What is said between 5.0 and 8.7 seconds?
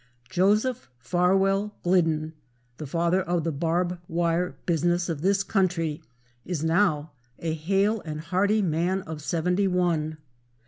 of this country, is now a hale and hearty